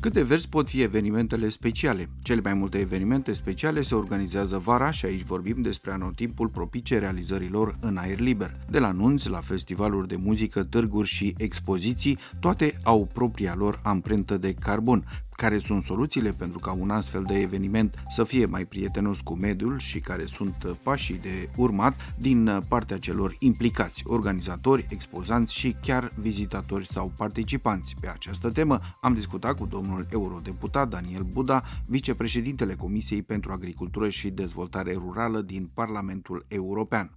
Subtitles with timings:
[0.00, 2.08] Cât de verzi pot fi evenimentele speciale?
[2.22, 7.76] Cele mai multe evenimente speciale se organizează vara și aici vorbim despre anotimpul propice realizărilor
[7.80, 8.56] în aer liber.
[8.70, 14.36] De la nunți, la festivaluri de muzică, târguri și expoziții, toate au propria lor amprentă
[14.36, 15.04] de carbon.
[15.40, 19.78] Care sunt soluțiile pentru ca un astfel de eveniment să fie mai prietenos cu mediul
[19.78, 26.86] și care sunt pașii de urmat din partea celor implicați, organizatori, expozanți și chiar vizitatori
[26.86, 27.94] sau participanți.
[28.00, 34.30] Pe această temă am discutat cu domnul eurodeputat Daniel Buda, vicepreședintele Comisiei pentru Agricultură și
[34.30, 37.10] Dezvoltare Rurală din Parlamentul European.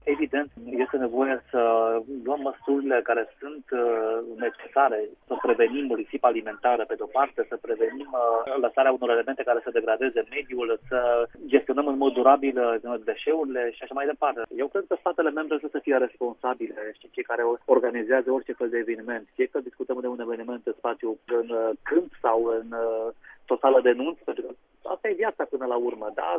[0.66, 1.62] Evident, este nevoie să
[2.24, 8.10] luăm măsurile care sunt uh, necesare să prevenim risipa alimentară pe de-o parte, să prevenim
[8.52, 13.72] Uh, lăsarea unor elemente care să degradeze mediul, să gestionăm în mod durabil uh, deșeurile
[13.72, 14.42] și așa mai departe.
[14.58, 18.70] Eu cred că statele membre trebuie să fie responsabile și cei care organizează orice fel
[18.70, 22.68] de eveniment, fie că discutăm de un eveniment în spațiu în uh, câmp sau în
[23.54, 24.52] o sală de nunți, pentru că
[24.84, 26.38] asta e viața până la urmă, da?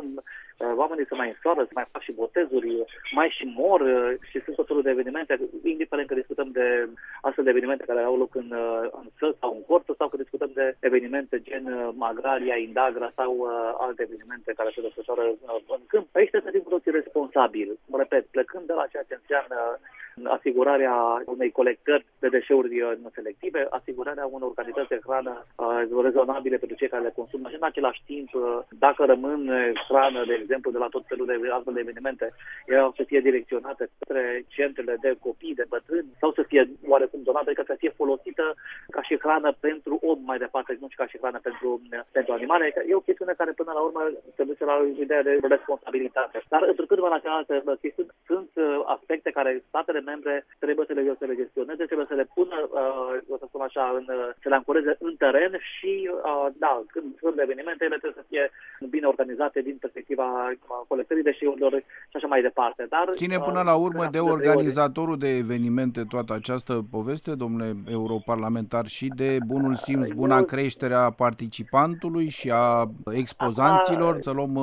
[0.75, 3.81] Oamenii se mai însoară, se mai fac și botezuri, mai și mor
[4.29, 6.89] și sunt tot felul de evenimente, indiferent că discutăm de
[7.21, 8.49] astfel de evenimente care au loc în,
[8.91, 13.73] în săl sau în cortă sau că discutăm de evenimente gen Magralia, Indagra sau uh,
[13.77, 16.07] alte evenimente care se desfășoară uh, în câmp.
[16.15, 17.79] Aici trebuie să fim cu toții responsabili.
[17.91, 19.79] Repet, plecând de la ceea ce înseamnă
[20.23, 26.77] asigurarea unei colectări de deșeuri uh, selective, asigurarea unor cantități de hrană uh, rezonabile pentru
[26.77, 28.32] cei care le consumă și în același timp, uh,
[28.69, 29.39] dacă rămân
[29.87, 32.33] hrană, de exemplu, de la tot felul de astfel de evenimente,
[32.67, 37.45] ea să fie direcționată către centrele de copii, de bătrâni, sau să fie oarecum donată,
[37.47, 38.55] adică să fie folosită
[38.89, 41.81] ca și hrană pentru om mai departe, nu și ca și hrană pentru,
[42.11, 42.63] pentru animale.
[42.63, 44.01] Adică e o chestiune care până la urmă
[44.35, 46.41] se duce la o idee de responsabilitate.
[46.49, 48.49] Dar întrucâtva la cealaltă chestiuni, sunt
[48.85, 53.33] aspecte care statele membre trebuie să le, să le gestioneze, trebuie să le pună, uh,
[53.33, 57.17] o să spun așa, în, uh, să le ancoreze în teren și, uh, da, când
[57.19, 58.51] sunt evenimente, ele trebuie să fie
[58.89, 61.71] bine organizate din perspectiva uh, colectării deșeurilor
[62.09, 62.85] și așa mai departe.
[62.89, 69.07] Dar, Cine până la urmă de organizatorul de evenimente toată această poveste, domnule europarlamentar, și
[69.15, 74.53] de bunul simț, buna creștere a participantului și a expozanților, să luăm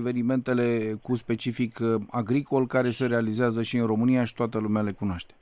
[0.00, 1.78] evenimentele cu specific
[2.10, 5.34] agricol care se realizează și în România și toată lumea le cunoaște.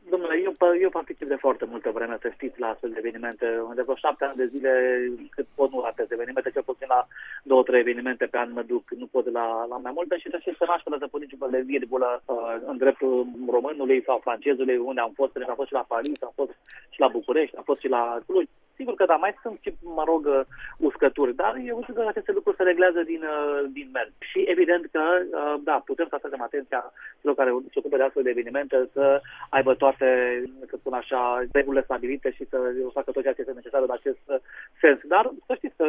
[0.62, 3.46] Domnule, eu, eu particip de foarte multă vreme, să știți, la astfel de evenimente.
[3.74, 4.72] De vreo șapte ani de zile,
[5.30, 7.06] cât pot nu ratez evenimente, cel puțin la
[7.42, 10.54] două, trei evenimente pe an mă duc, nu pot la, la mai multe și trebuie
[10.58, 15.00] să naște să pun niciun fel de virgulă uh, în dreptul românului sau francezului, unde
[15.00, 16.52] am fost, pentru că am fost și la Paris, am fost
[16.94, 18.46] și la București, am fost și la Cluj.
[18.82, 20.40] Sigur că da, mai sunt și, mă rog, uh,
[20.88, 24.12] uscături, dar eu știu că aceste lucruri se reglează din, uh, din mers.
[24.30, 28.22] Și evident că, uh, da, putem să atragem atenția celor care se ocupă de astfel
[28.22, 30.08] de evenimente să aibă toate,
[30.70, 31.20] să spun așa,
[31.52, 32.56] regulile stabilite și să
[32.92, 34.24] facă tot ceea ce este necesar în acest
[34.80, 34.98] sens.
[35.14, 35.86] Dar să știți că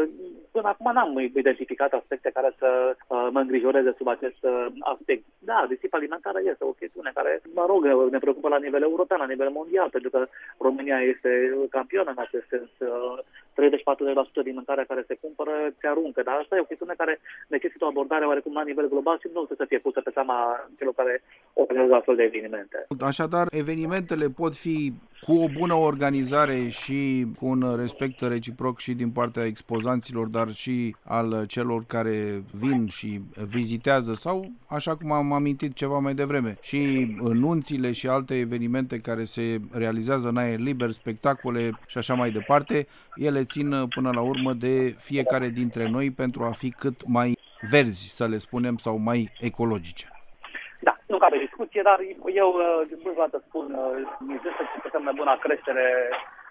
[0.51, 2.95] până acum n-am identificat aspecte care să
[3.35, 4.41] mă îngrijoreze sub acest
[4.79, 5.23] aspect.
[5.39, 7.81] Da, disipa alimentară este o chestiune care, mă rog,
[8.11, 10.27] ne preocupă la nivel european, la nivel mondial, pentru că
[10.57, 11.31] România este
[11.69, 16.21] campionă în acest sens 30-40% din mâncarea care se cumpără se aruncă.
[16.23, 19.45] Dar asta e o chestiune care necesită o abordare oarecum la nivel global și nu
[19.45, 20.37] trebuie să fie pusă pe seama
[20.77, 21.23] celor care
[21.53, 22.77] organizează astfel de evenimente.
[22.99, 24.93] Așadar, evenimentele pot fi
[25.25, 30.95] cu o bună organizare și cu un respect reciproc și din partea expozanților, dar și
[31.03, 37.13] al celor care vin și vizitează sau, așa cum am amintit ceva mai devreme, și
[37.33, 42.87] nunțile și alte evenimente care se realizează în aer liber, spectacole și așa mai departe,
[43.15, 47.37] ele țin până la urmă de fiecare dintre noi pentru a fi cât mai
[47.69, 50.12] verzi, să le spunem, sau mai ecologice
[51.07, 51.99] nu cabe discuție, dar
[52.41, 53.95] eu, uh, din prima dată spun, uh,
[54.35, 55.85] există și pe bună creștere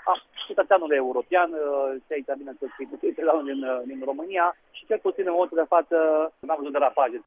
[0.05, 0.13] a
[0.47, 2.73] cetățeanului european, uh, cei care, bineînțeles,
[3.51, 3.61] din,
[3.91, 5.97] din România și cel puțin în momentul de față
[6.47, 7.19] n-am văzut derapaje.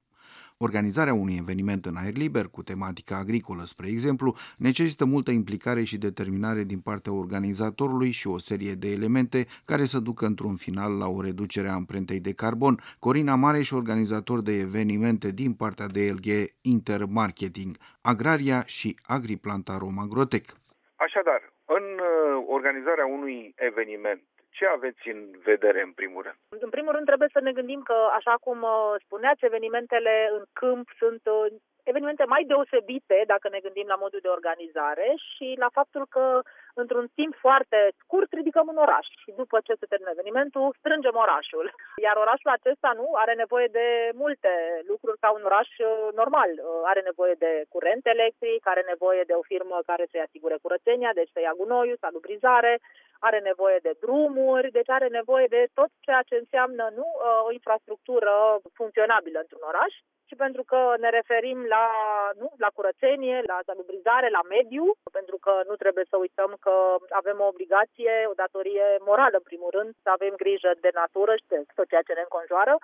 [0.58, 5.98] Organizarea unui eveniment în aer liber cu tematică agricolă, spre exemplu, necesită multă implicare și
[5.98, 11.08] determinare din partea organizatorului și o serie de elemente care să ducă într-un final la
[11.08, 12.80] o reducere a amprentei de carbon.
[13.00, 16.28] Corina Mareș și organizator de evenimente din partea de LG
[16.62, 20.46] Intermarketing, Agraria și Agriplantarom Agrotec.
[20.96, 24.24] Așadar, în uh, organizarea unui eveniment
[24.58, 25.20] ce aveți în
[25.50, 26.64] vedere în primul rând?
[26.68, 30.88] În primul rând trebuie să ne gândim că, așa cum uh, spuneați, evenimentele în câmp
[31.02, 31.46] sunt uh,
[31.92, 36.26] evenimente mai deosebite dacă ne gândim la modul de organizare și la faptul că
[36.82, 41.66] într-un timp foarte scurt ridicăm un oraș și după ce se termină evenimentul strângem orașul.
[42.06, 43.88] Iar orașul acesta nu are nevoie de
[44.24, 44.52] multe
[44.92, 45.88] lucruri ca un oraș uh,
[46.22, 46.50] normal.
[46.92, 51.34] Are nevoie de curent electric, are nevoie de o firmă care să-i asigure curățenia, deci
[51.34, 52.74] să ia gunoiul, salubrizare,
[53.28, 57.08] are nevoie de drumuri, deci are nevoie de tot ceea ce înseamnă nu
[57.48, 58.34] o infrastructură
[58.80, 59.94] funcționabilă într-un oraș.
[60.30, 61.86] Și pentru că ne referim la,
[62.42, 64.86] nu, la curățenie, la salubrizare, la mediu,
[65.18, 66.76] pentru că nu trebuie să uităm că
[67.22, 71.48] avem o obligație, o datorie morală, în primul rând, să avem grijă de natură și
[71.48, 72.76] de tot ceea ce ne înconjoară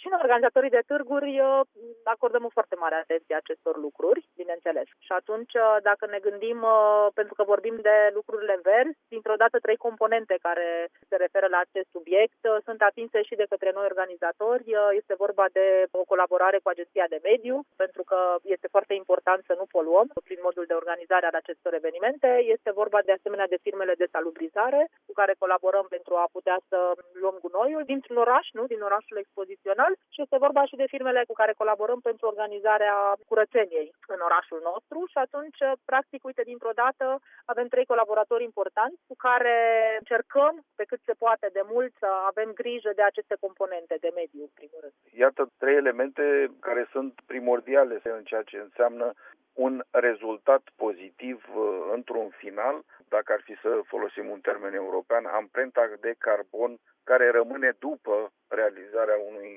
[0.00, 1.60] și noi, organizatorii de târguri, uh,
[2.04, 4.86] acordăm o foarte mare atenție acestor lucruri, bineînțeles.
[5.06, 9.56] Și atunci, uh, dacă ne gândim, uh, pentru că vorbim de lucrurile verzi, dintr-o dată
[9.58, 10.68] trei componente care
[11.08, 14.64] se referă la acest subiect sunt atinse și de către noi organizatori.
[15.00, 19.54] Este vorba de o colaborare cu Agenția de Mediu, pentru că este foarte important să
[19.58, 22.28] nu poluăm prin modul de organizare al acestor evenimente.
[22.54, 26.78] Este vorba de asemenea de firmele de salubrizare cu care colaborăm pentru a putea să
[27.12, 31.22] luăm gunoiul dintr-un oraș, nu, din orașul expozițional național și este vorba și de firmele
[31.28, 32.96] cu care colaborăm pentru organizarea
[33.30, 35.60] curățeniei în orașul nostru și atunci,
[35.90, 37.06] practic, uite, dintr-o dată
[37.44, 39.56] avem trei colaboratori importanți cu care
[39.98, 44.40] încercăm pe cât se poate de mult să avem grijă de aceste componente de mediu,
[44.48, 44.94] în primul rând.
[45.24, 46.24] Iată trei elemente
[46.60, 49.06] care sunt primordiale în ceea ce înseamnă
[49.66, 51.64] un rezultat pozitiv uh,
[51.96, 52.76] într-un final,
[53.08, 56.72] dacă ar fi să folosim un termen european, amprenta de carbon
[57.10, 58.16] care rămâne după
[58.48, 59.52] realizarea unui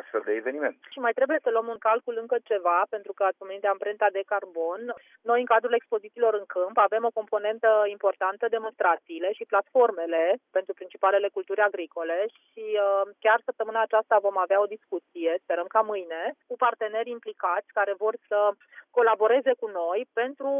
[0.00, 0.76] astfel de eveniment.
[0.94, 4.08] Și mai trebuie să luăm în calcul încă ceva, pentru că ați pomenit de amprenta
[4.12, 4.82] de carbon.
[5.30, 10.22] Noi, în cadrul expozițiilor în câmp, avem o componentă importantă, demonstrațiile și platformele
[10.56, 15.80] pentru principalele culturi agricole și uh, chiar săptămâna aceasta vom avea o discuție, sperăm ca
[15.80, 18.38] mâine, cu parteneri implicați care vor să
[18.98, 20.50] colaboreze cu noi pentru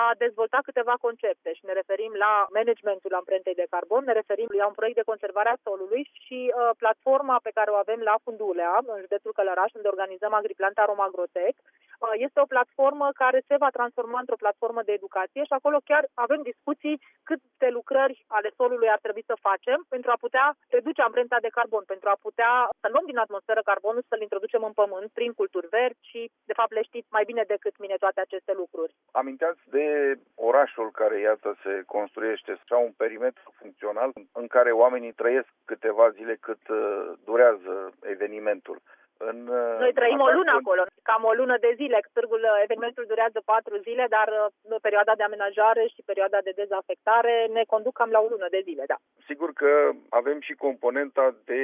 [0.00, 4.66] a dezvolta câteva concepte și ne referim la managementul amprentei de carbon, ne referim la
[4.66, 5.81] un proiect de conservare a solului
[6.24, 10.84] și uh, platforma pe care o avem la Fundulea, în județul Călăraș, unde organizăm Agriplanta
[10.84, 11.54] Romagrotec.
[12.02, 16.04] Uh, este o platformă care se va transforma într-o platformă de educație și acolo chiar
[16.14, 20.46] avem discuții câte lucrări ale solului ar trebui să facem pentru a putea
[20.76, 24.72] reduce amprenta de carbon, pentru a putea să luăm din atmosferă carbonul, să-l introducem în
[24.80, 28.52] pământ prin culturi verzi și, de fapt, le știți mai bine decât mine toate aceste
[28.62, 28.94] lucruri.
[29.12, 29.86] Aminteați de
[30.34, 36.34] orașul care, iată, se construiește sau un perimetru funcțional în care oamenii trăiesc câteva zile
[36.40, 38.78] cât uh, durează evenimentul.
[39.16, 41.98] În, uh, Noi trăim o lună acolo, cam o lună de zile.
[42.12, 47.34] Târgul, uh, evenimentul durează patru zile, dar uh, perioada de amenajare și perioada de dezafectare
[47.56, 48.96] ne conduc cam la o lună de zile, da.
[49.28, 51.62] Sigur că avem și componenta de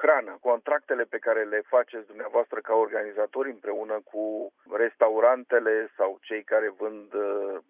[0.00, 4.52] hrană, contractele pe care le faceți dumneavoastră ca organizatori împreună cu
[4.82, 7.10] restaurantele sau cei care vând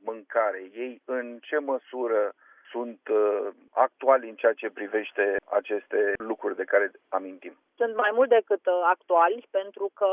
[0.05, 0.61] mâncare.
[0.73, 2.33] Ei în ce măsură
[2.71, 8.31] sunt uh, actuali în ceea ce privește aceste lucruri de care amintim sunt mai mult
[8.39, 10.11] decât uh, actuali, pentru că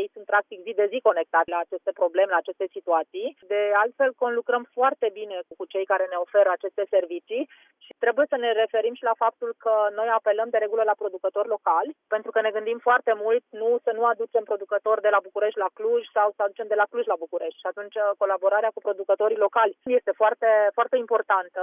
[0.00, 3.36] ei sunt practic zi de zi conectați la aceste probleme, la aceste situații.
[3.52, 7.42] De altfel, conlucrăm foarte bine cu cei care ne oferă aceste servicii
[7.84, 11.48] și trebuie să ne referim și la faptul că noi apelăm de regulă la producători
[11.56, 15.58] locali, pentru că ne gândim foarte mult nu să nu aducem producători de la București
[15.64, 17.60] la Cluj sau să aducem de la Cluj la București.
[17.62, 21.62] Și atunci uh, colaborarea cu producătorii locali este foarte, foarte importantă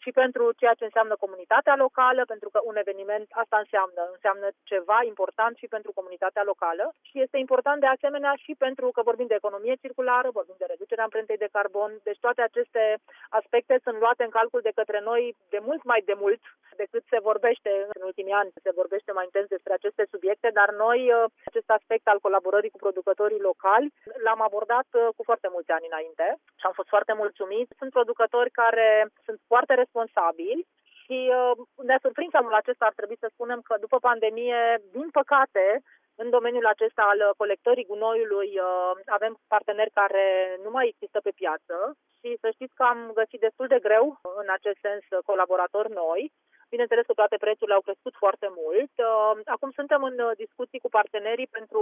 [0.03, 4.91] și pentru ceea ce înseamnă comunitatea locală, pentru că un eveniment asta înseamnă, înseamnă ceva
[4.91, 6.85] ceva important și pentru comunitatea locală.
[7.09, 11.03] Și este important de asemenea și pentru că vorbim de economie circulară, vorbim de reducerea
[11.03, 12.83] amprentei de carbon, deci toate aceste
[13.29, 16.41] aspecte sunt luate în calcul de către noi de mult mai de mult
[16.83, 20.99] decât se vorbește în ultimii ani, se vorbește mai intens despre aceste subiecte, dar noi
[21.11, 23.87] uh, acest aspect al colaborării cu producătorii locali
[24.25, 26.27] l-am abordat uh, cu foarte mulți ani înainte
[26.59, 27.75] și am fost foarte mulțumiți.
[27.79, 28.89] Sunt producători care
[29.25, 30.67] sunt foarte responsabili
[31.01, 31.51] și uh,
[31.87, 35.81] ne-a surprins anul acesta, ar trebui să spunem că după pandemie, din păcate,
[36.15, 40.25] în domeniul acesta al colectării gunoiului uh, avem parteneri care
[40.63, 41.75] nu mai există pe piață
[42.19, 44.05] și să știți că am găsit destul de greu
[44.41, 46.31] în acest sens colaboratori noi.
[46.73, 48.93] Bineînțeles că toate prețurile au crescut foarte mult.
[48.97, 51.81] Uh, acum suntem în discuții cu partenerii pentru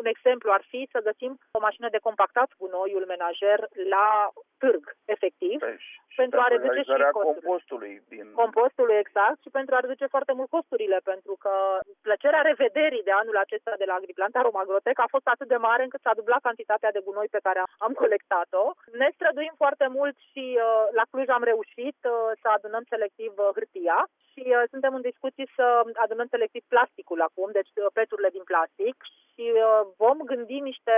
[0.00, 3.58] un exemplu ar fi să găsim o mașină de compactat gunoiul menajer
[3.94, 4.06] la
[4.58, 5.58] târg, efectiv.
[5.60, 5.88] Deci
[6.22, 7.10] pentru a reduce și costurile.
[7.22, 7.94] compostului.
[8.14, 8.26] Din...
[8.42, 11.54] Compostului, exact, și pentru a reduce foarte mult costurile, pentru că
[12.06, 16.02] plăcerea revederii de anul acesta de la Agriplanta Romagrotec a fost atât de mare încât
[16.02, 18.64] s-a dublat cantitatea de gunoi pe care am colectat-o.
[19.00, 22.12] Ne străduim foarte mult și uh, la Cluj am reușit uh,
[22.42, 24.25] să adunăm selectiv uh, hârtia și uh,
[24.70, 25.66] suntem în discuții să
[26.04, 28.96] adunăm selectiv plasticul acum, deci uh, peturile din plastic
[29.36, 30.94] și uh, vom gândi niște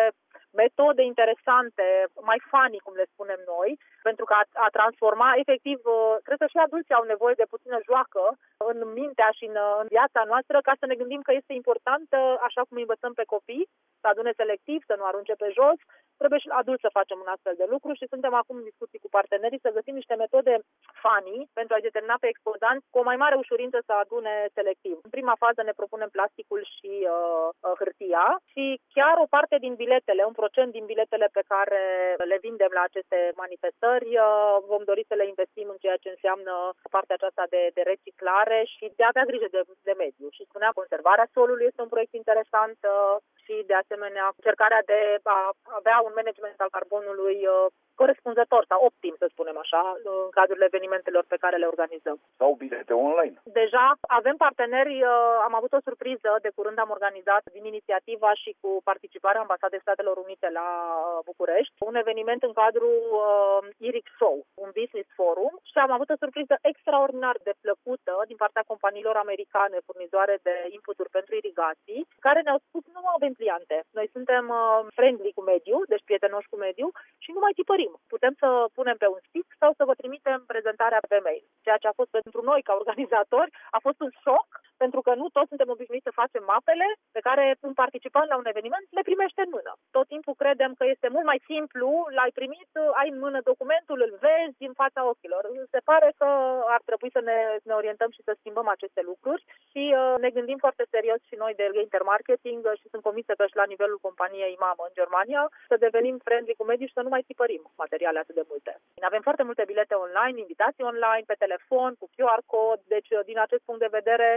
[0.63, 1.87] metode interesante,
[2.31, 3.71] mai funny, cum le spunem noi,
[4.09, 7.79] pentru că a, a transforma, efectiv, uh, cred că și adulții au nevoie de puțină
[7.91, 8.25] joacă
[8.71, 12.35] în mintea și în, în viața noastră ca să ne gândim că este important, uh,
[12.49, 13.69] așa cum învățăm pe copii,
[14.01, 15.79] să adune selectiv, să nu arunce pe jos,
[16.21, 19.09] trebuie și adult să facem un astfel de lucru și suntem acum în discuții cu
[19.19, 20.55] partenerii să găsim niște metode
[21.03, 24.97] funny pentru a determina pe expozanți cu o mai mare ușurință să adune selectiv.
[25.07, 28.65] În prima fază ne propunem plasticul și uh, uh, hârtia și
[28.97, 31.83] chiar o parte din biletele, un procent din biletele pe care
[32.31, 36.53] le vindem la aceste manifestări, uh, vom dori să le investim în ceea ce înseamnă
[36.97, 40.27] partea aceasta de, de reciclare și de a avea grijă de, de mediu.
[40.37, 45.39] Și spunea, conservarea solului este un proiect interesant uh, și, de asemenea, încercarea de a
[45.81, 47.69] avea un management al carbonului uh,
[48.03, 52.17] corespunzător sau optim, să spunem așa, în cadrul evenimentelor pe care le organizăm.
[52.41, 53.37] Sau bilete online.
[53.61, 53.87] Deja
[54.21, 58.71] avem parteneri, uh, am avut o surpriză, de curând am organizat din inițiativa și cu
[58.91, 64.71] participarea Ambasadei Statelor Unite la uh, București, un eveniment în cadrul uh, IRIC Show, un
[64.81, 70.37] business forum și am avut o surpriză extraordinar de plăcută din partea companiilor americane furnizoare
[70.49, 73.77] de inputuri pentru irigații, care ne-au spus nu avem pliante.
[73.99, 76.89] Noi suntem uh, friendly cu mediu, deci prietenoși cu mediu
[77.29, 77.93] și nu mai tipărim oferim.
[78.15, 81.45] Putem să punem pe un stick sau să vă trimitem prezentarea pe mail.
[81.65, 84.49] Ceea ce a fost pentru noi ca organizatori a fost un șoc
[84.83, 88.51] pentru că nu toți suntem obișnuiți să facem mapele pe care un participant la un
[88.53, 89.73] eveniment le primește în mână.
[89.97, 92.71] Tot timpul credem că este mult mai simplu, l-ai primit,
[93.01, 95.43] ai în mână documentul, îl vezi în fața ochilor.
[95.75, 96.29] Se pare că
[96.77, 99.45] ar trebui să ne, ne orientăm și să schimbăm aceste lucruri
[99.79, 103.45] și uh, ne gândim foarte serios și noi de intermarketing uh, și sunt convinsă că
[103.47, 107.13] și la nivelul companiei mamă în Germania să devenim friendly cu mediul și să nu
[107.15, 108.73] mai tipărim materiale atât de multe.
[109.11, 113.39] Avem foarte multe bilete online, invitații online, pe telefon, cu QR code, deci uh, din
[113.45, 114.29] acest punct de vedere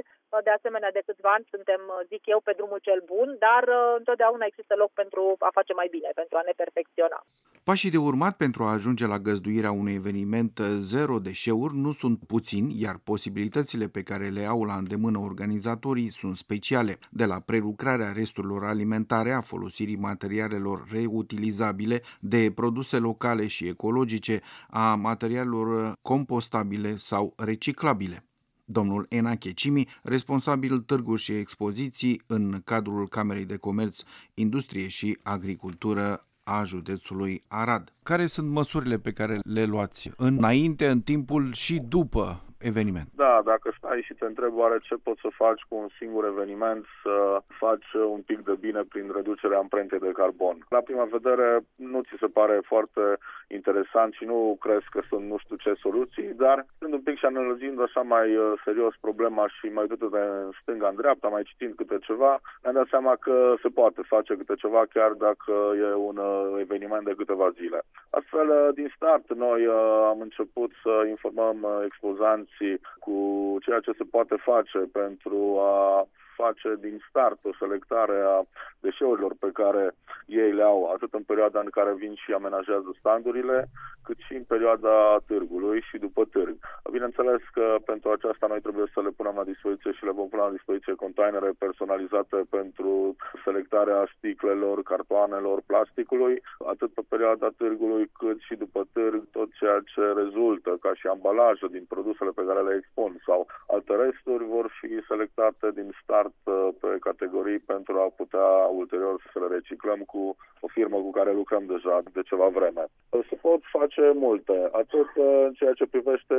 [0.47, 1.81] de asemenea, de câțiva ani suntem,
[2.11, 5.87] zic eu, pe drumul cel bun, dar uh, întotdeauna există loc pentru a face mai
[5.95, 7.19] bine, pentru a ne perfecționa.
[7.63, 10.59] Pașii de urmat pentru a ajunge la găzduirea unui eveniment
[10.93, 16.37] zero deșeuri nu sunt puțini, iar posibilitățile pe care le au la îndemână organizatorii sunt
[16.37, 24.41] speciale, de la prelucrarea resturilor alimentare, a folosirii materialelor reutilizabile, de produse locale și ecologice,
[24.69, 28.25] a materialelor compostabile sau reciclabile
[28.65, 34.01] domnul Enache Cimi, responsabil târguri și expoziții în cadrul Camerei de Comerț,
[34.33, 37.93] Industrie și Agricultură a județului Arad.
[38.03, 43.07] Care sunt măsurile pe care le luați înainte, în timpul și după eveniment.
[43.15, 46.85] Da, dacă stai și te întrebi oare ce poți să faci cu un singur eveniment,
[47.03, 50.65] să faci un pic de bine prin reducerea amprentei de carbon.
[50.69, 53.01] La prima vedere nu ți se pare foarte
[53.47, 57.25] interesant și nu crezi că sunt nu știu ce soluții, dar când un pic și
[57.25, 61.43] analizând așa mai uh, serios problema și mai uitându de în stânga în dreapta, mai
[61.43, 65.53] citind câte ceva, ne-am dat seama că se poate face câte ceva chiar dacă
[65.83, 67.79] e un uh, eveniment de câteva zile.
[68.09, 69.65] Astfel, uh, din start, noi
[70.11, 76.07] am început să informăm expozanți informații cu ceea ce se poate face pentru a
[76.43, 78.37] face din start o selectare a
[78.79, 79.83] deșeurilor pe care
[80.25, 83.57] ei le au, atât în perioada în care vin și amenajează standurile,
[84.03, 84.95] cât și în perioada
[85.27, 86.55] târgului și după târg.
[86.91, 90.41] Bineînțeles că pentru aceasta noi trebuie să le punem la dispoziție și le vom pune
[90.41, 98.55] la dispoziție containere personalizate pentru selectarea sticlelor, cartoanelor, plasticului, atât pe perioada târgului cât și
[98.55, 103.11] după târg, tot ceea ce rezultă ca și ambalaje din produsele pe care le expun
[103.25, 108.49] sau alte resturi vor fi selectate din start Uh, pe categorii pentru a putea
[108.81, 112.83] ulterior să le reciclăm cu o firmă cu care lucrăm deja de ceva vreme.
[113.29, 116.35] Se pot face multe, atât uh, în ceea ce privește,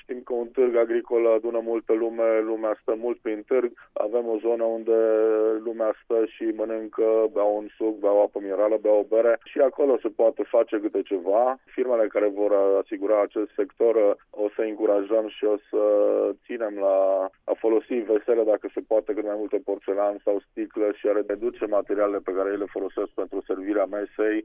[0.00, 4.38] știm că un târg agricol adună multă lume, lumea stă mult prin târg, avem o
[4.38, 4.98] zonă unde
[5.64, 9.98] lumea stă și mănâncă, beau un suc, beau apă minerală, beau o bere și acolo
[10.02, 11.58] se poate face câte ceva.
[11.64, 12.52] Firmele care vor
[12.82, 15.82] asigura acest sector uh, o să încurajăm și o să
[16.44, 21.06] ținem la a folosi vesele dacă se poate cât mai multe porțelan sau sticlă și
[21.06, 24.36] a reduce materialele pe care ele folosesc pentru servirea mesei,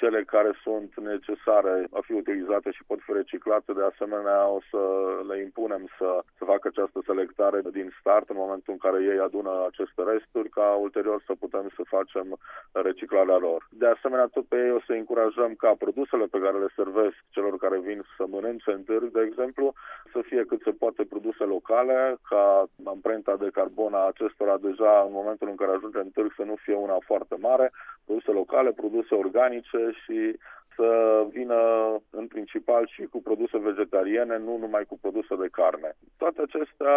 [0.00, 3.72] cele care sunt necesare a fi utilizate și pot fi reciclate.
[3.72, 4.82] De asemenea, o să
[5.28, 9.52] le impunem să, să facă această selectare din start în momentul în care ei adună
[9.70, 12.26] aceste resturi, ca ulterior să putem să facem
[12.72, 13.60] reciclarea lor.
[13.70, 17.54] De asemenea, tot pe ei o să încurajăm ca produsele pe care le servesc celor
[17.56, 19.72] care vin să mănânce în târg, de exemplu,
[20.12, 25.12] să fie cât se poate produse locale, ca amprenta de carbon a acestora deja în
[25.12, 27.72] momentul în care ajunge în târg să nu fie una foarte mare,
[28.04, 30.38] produse locale, produse organice și
[30.78, 30.90] să
[31.30, 31.60] vină
[32.10, 35.90] în principal și cu produse vegetariene, nu numai cu produse de carne.
[36.16, 36.96] Toate acestea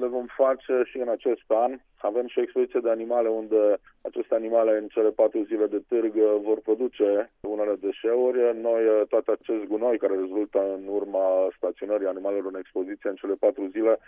[0.00, 1.72] le vom face și în acest an.
[2.10, 3.62] Avem și o expoziție de animale unde
[4.08, 6.12] aceste animale în cele patru zile de târg
[6.48, 8.38] vor produce unele deșeuri.
[8.68, 13.64] Noi, toate acest gunoi care rezultă în urma staționării animalelor în expoziție în cele patru
[13.74, 13.98] zile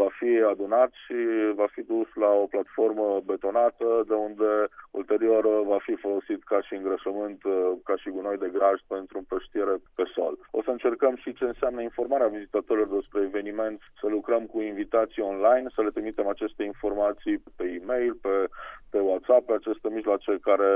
[0.00, 1.16] va fi adunat și
[1.54, 4.50] va fi dus la o platformă betonată de unde
[4.90, 7.40] ulterior va fi folosit ca și îngrășământ,
[7.84, 10.38] ca și gunoi de graj pentru împrăștiere pe sol.
[10.50, 15.66] O să încercăm și ce înseamnă informarea vizitatorilor despre eveniment, să lucrăm cu invitații online,
[15.74, 18.48] să le trimitem aceste informații pe e-mail, pe,
[18.90, 20.70] pe WhatsApp, pe aceste mijloace care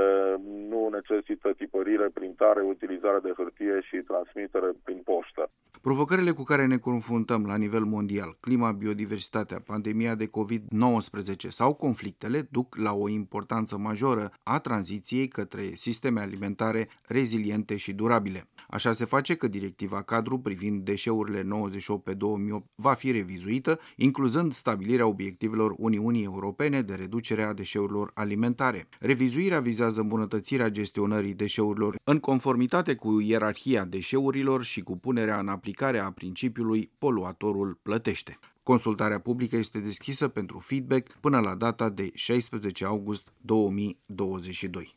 [0.69, 5.49] nu necesită tipărire, printare, utilizare de hârtie și transmitere prin poștă.
[5.81, 12.47] Provocările cu care ne confruntăm la nivel mondial, clima, biodiversitatea, pandemia de COVID-19 sau conflictele
[12.51, 18.47] duc la o importanță majoră a tranziției către sisteme alimentare reziliente și durabile.
[18.69, 24.53] Așa se face că directiva cadru privind deșeurile 98 pe 2008 va fi revizuită, incluzând
[24.53, 28.87] stabilirea obiectivelor Uniunii Europene de reducere a deșeurilor alimentare.
[28.99, 35.99] Revizuirea vizează îmbunătățirea gestionării deșeurilor în conformitate cu ierarhia deșeurilor și cu punerea în aplicare
[35.99, 38.39] a principiului poluatorul plătește.
[38.63, 44.95] Consultarea publică este deschisă pentru feedback până la data de 16 august 2022.